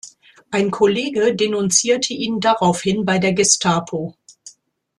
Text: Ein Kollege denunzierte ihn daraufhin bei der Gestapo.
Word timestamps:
Ein 0.49 0.71
Kollege 0.71 1.35
denunzierte 1.35 2.13
ihn 2.15 2.39
daraufhin 2.39 3.05
bei 3.05 3.19
der 3.19 3.33
Gestapo. 3.33 4.15